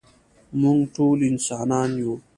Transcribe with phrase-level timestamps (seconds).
[0.61, 2.13] مونږ ټول انسانان يو.